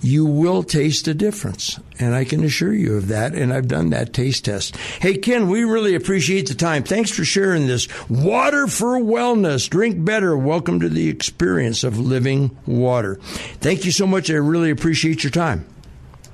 [0.00, 1.78] you will taste a difference.
[1.98, 3.34] And I can assure you of that.
[3.34, 4.76] And I've done that taste test.
[4.76, 6.82] Hey, Ken, we really appreciate the time.
[6.82, 7.86] Thanks for sharing this.
[8.08, 9.70] Water for wellness.
[9.70, 10.36] Drink better.
[10.36, 13.16] Welcome to the experience of living water.
[13.60, 14.30] Thank you so much.
[14.30, 15.71] I really appreciate your time.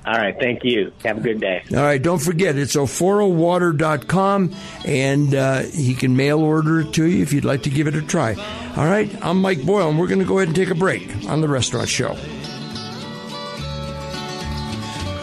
[0.09, 0.35] All right.
[0.41, 0.91] Thank you.
[1.05, 1.63] Have a good day.
[1.71, 4.55] All right, don't forget, it's ophorawater.com,
[4.87, 7.95] and uh, he can mail order it to you if you'd like to give it
[7.95, 8.33] a try.
[8.75, 11.07] All right, I'm Mike Boyle, and we're going to go ahead and take a break
[11.29, 12.17] on The Restaurant Show.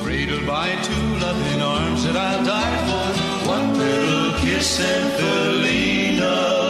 [0.03, 3.47] Cradled by two loving arms that I'll die for.
[3.49, 6.64] One little kiss and Felina.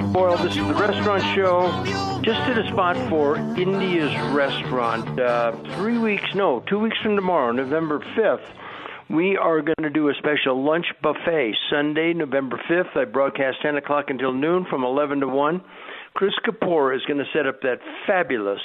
[0.00, 0.36] Mike Boyle.
[0.38, 2.20] This is the Restaurant Show.
[2.22, 5.20] Just did a spot for India's Restaurant.
[5.20, 8.46] Uh, three weeks, no, two weeks from tomorrow, November 5th.
[9.10, 12.96] We are going to do a special lunch buffet Sunday, November 5th.
[12.96, 15.60] I broadcast 10 o'clock until noon from 11 to 1.
[16.14, 18.60] Chris Kapoor is going to set up that fabulous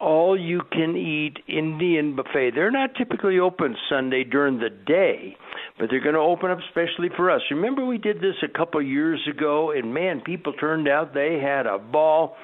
[0.00, 2.52] all you can eat Indian buffet.
[2.54, 5.36] They're not typically open Sunday during the day,
[5.78, 7.42] but they're going to open up specially for us.
[7.50, 11.66] Remember we did this a couple years ago and man, people turned out they had
[11.66, 12.36] a ball.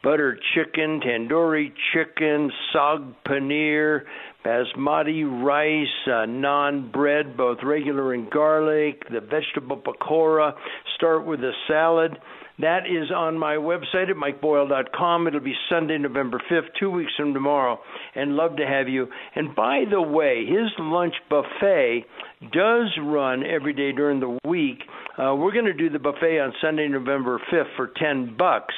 [0.00, 4.02] Butter chicken, tandoori chicken, sag paneer,
[4.44, 10.52] basmati rice, uh, naan bread, both regular and garlic, the vegetable pakora.
[10.94, 12.16] Start with a salad.
[12.60, 15.28] That is on my website at mikeboyle.com.
[15.28, 17.78] It'll be Sunday, November 5th, two weeks from tomorrow,
[18.16, 19.06] and love to have you.
[19.36, 22.04] And by the way, his lunch buffet
[22.52, 24.80] does run every day during the week.
[25.16, 28.74] Uh, we're going to do the buffet on Sunday, November 5th for 10 bucks,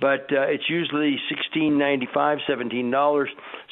[0.00, 1.16] but uh, it's usually
[1.56, 3.24] $16.95, $17.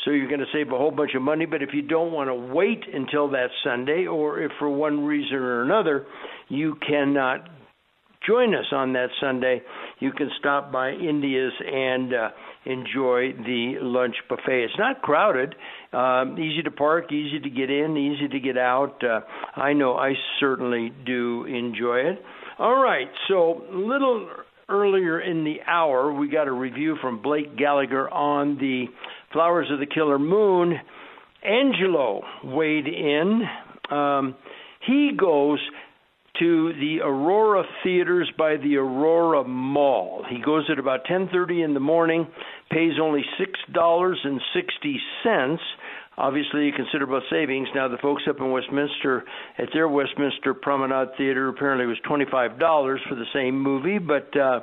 [0.05, 1.47] So you're going to save a whole bunch of money.
[1.47, 5.37] But if you don't want to wait until that Sunday, or if for one reason
[5.37, 6.07] or another
[6.49, 7.49] you cannot
[8.27, 9.63] join us on that Sunday,
[10.01, 12.29] you can stop by India's and uh,
[12.67, 14.65] enjoy the lunch buffet.
[14.65, 15.55] It's not crowded,
[15.93, 19.03] um, easy to park, easy to get in, easy to get out.
[19.03, 19.21] Uh,
[19.59, 22.23] I know I certainly do enjoy it.
[22.59, 24.29] All right, so a little
[24.69, 28.87] earlier in the hour, we got a review from Blake Gallagher on the
[29.33, 30.75] Flowers of the Killer Moon.
[31.43, 33.43] Angelo weighed in.
[33.91, 34.35] Um,
[34.87, 35.61] he goes
[36.39, 40.25] to the Aurora Theaters by the Aurora Mall.
[40.29, 42.27] He goes at about 10:30 in the morning,
[42.71, 45.61] pays only $6.60.
[46.17, 47.69] Obviously, a considerable savings.
[47.75, 49.25] Now, the folks up in Westminster
[49.57, 54.61] at their Westminster Promenade Theater apparently was $25 for the same movie, but uh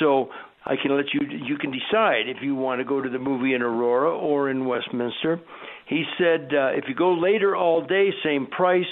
[0.00, 0.30] so
[0.64, 3.54] I can let you you can decide if you want to go to the movie
[3.54, 5.40] in Aurora or in Westminster.
[5.86, 8.86] He said uh, if you go later all day, same price.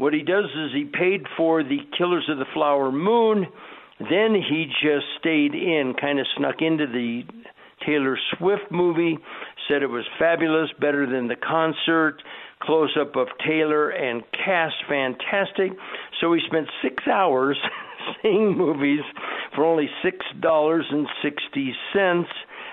[0.00, 3.46] What he does is he paid for the Killers of the Flower Moon,
[4.00, 7.20] then he just stayed in, kind of snuck into the
[7.84, 9.18] Taylor Swift movie,
[9.68, 12.22] said it was fabulous, better than the concert,
[12.62, 15.72] close up of Taylor and cast fantastic.
[16.22, 17.58] So he spent six hours
[18.22, 19.00] seeing movies
[19.54, 22.30] for only six dollars and sixty cents.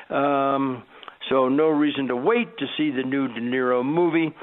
[0.09, 0.83] Um,
[1.29, 4.33] so no reason to wait to see the new De Niro movie.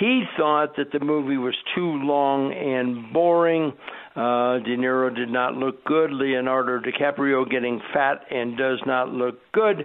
[0.00, 3.74] He thought that the movie was too long and boring.
[4.16, 6.10] Uh, De Niro did not look good.
[6.10, 9.84] Leonardo DiCaprio getting fat and does not look good.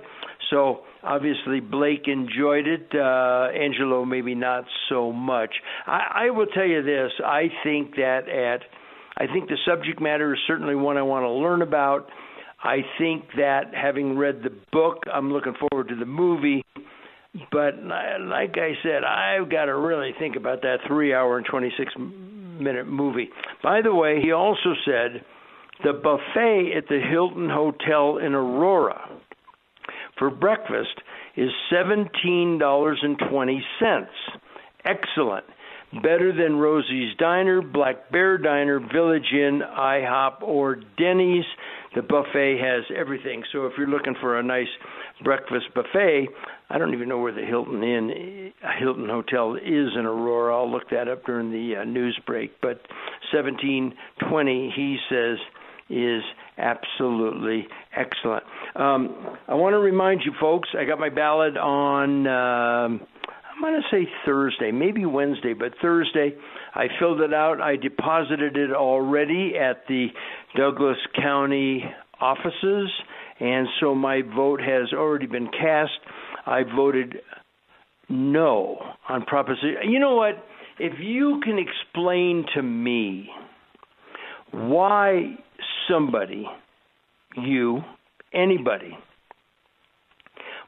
[0.49, 2.88] So obviously Blake enjoyed it.
[2.95, 5.53] Uh, Angelo maybe not so much.
[5.86, 8.61] I, I will tell you this: I think that at
[9.18, 12.09] I think the subject matter is certainly one I want to learn about.
[12.63, 16.64] I think that having read the book, I'm looking forward to the movie.
[17.51, 21.93] But like I said, I've got to really think about that three hour and 26
[21.97, 23.29] minute movie.
[23.61, 25.25] By the way, he also said
[25.83, 29.09] the buffet at the Hilton Hotel in Aurora
[30.17, 31.01] for breakfast
[31.36, 34.07] is $17.20.
[34.86, 35.45] Excellent.
[36.01, 41.45] Better than Rosie's Diner, Black Bear Diner, Village Inn, IHOP, or Denny's.
[41.95, 43.43] The buffet has everything.
[43.51, 44.67] So if you're looking for a nice
[45.23, 46.27] breakfast buffet,
[46.70, 50.57] I don't even know where the Hilton Inn, Hilton Hotel is in Aurora.
[50.57, 52.59] I'll look that up during the uh, news break.
[52.61, 52.82] But
[53.32, 55.38] 1720, he says,
[55.89, 56.24] is
[56.57, 58.43] absolutely excellent.
[58.76, 62.26] Um, I want to remind you, folks, I got my ballot on.
[62.26, 63.01] Um,
[63.55, 66.34] I'm going to say Thursday, maybe Wednesday, but Thursday.
[66.74, 67.61] I filled it out.
[67.61, 70.07] I deposited it already at the
[70.57, 71.84] Douglas County
[72.20, 72.89] offices,
[73.39, 75.91] and so my vote has already been cast.
[76.45, 77.17] I voted
[78.09, 78.77] no
[79.09, 79.77] on proposition.
[79.89, 80.35] You know what?
[80.77, 83.29] If you can explain to me
[84.51, 85.35] why
[85.89, 86.45] somebody,
[87.37, 87.81] you,
[88.33, 88.97] anybody,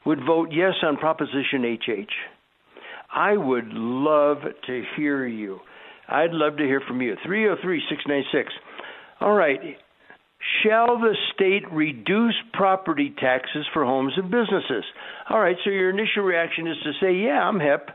[0.06, 2.12] would vote yes on Proposition HH,
[3.14, 5.60] I would love to hear you.
[6.08, 7.16] I'd love to hear from you.
[7.26, 8.54] 303 696.
[9.20, 9.60] All right.
[10.64, 14.86] Shall the state reduce property taxes for homes and businesses?
[15.30, 17.92] All right, so your initial reaction is to say, yeah, I'm hip.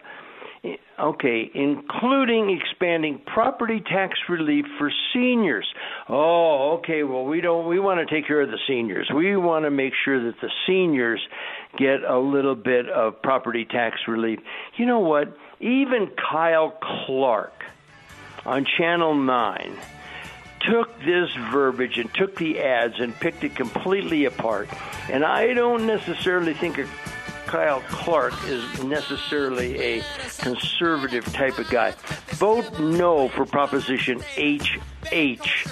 [1.00, 5.66] Okay, including expanding property tax relief for seniors.
[6.08, 7.02] Oh, okay.
[7.02, 7.66] Well, we don't.
[7.66, 9.10] We want to take care of the seniors.
[9.12, 11.20] We want to make sure that the seniors
[11.76, 14.38] get a little bit of property tax relief.
[14.76, 15.36] You know what?
[15.58, 17.64] Even Kyle Clark
[18.44, 19.76] on Channel Nine
[20.68, 24.68] took this verbiage and took the ads and picked it completely apart.
[25.10, 26.86] And I don't necessarily think a
[27.46, 30.02] Kyle Clark is necessarily a
[30.38, 31.92] conservative type of guy.
[32.28, 35.66] Vote no for Proposition HH.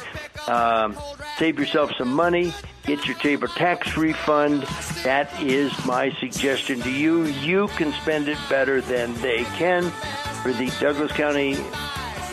[0.47, 0.95] Um,
[1.38, 2.53] save yourself some money.
[2.84, 4.64] Get your TABOR tax refund.
[5.05, 7.24] That is my suggestion to you.
[7.24, 9.84] You can spend it better than they can.
[10.43, 11.57] For the Douglas County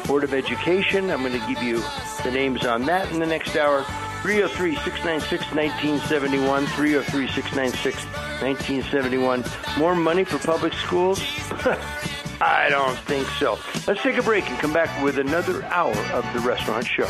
[0.08, 1.84] Board of Education, I'm going to give you
[2.24, 3.84] the names on that in the next hour.
[4.22, 6.66] 303 696 1971.
[6.68, 8.06] 303 696
[8.42, 9.44] 1971.
[9.78, 11.20] More money for public schools?
[12.42, 13.60] I don't think so.
[13.86, 17.10] Let's take a break and come back with another hour of the restaurant show.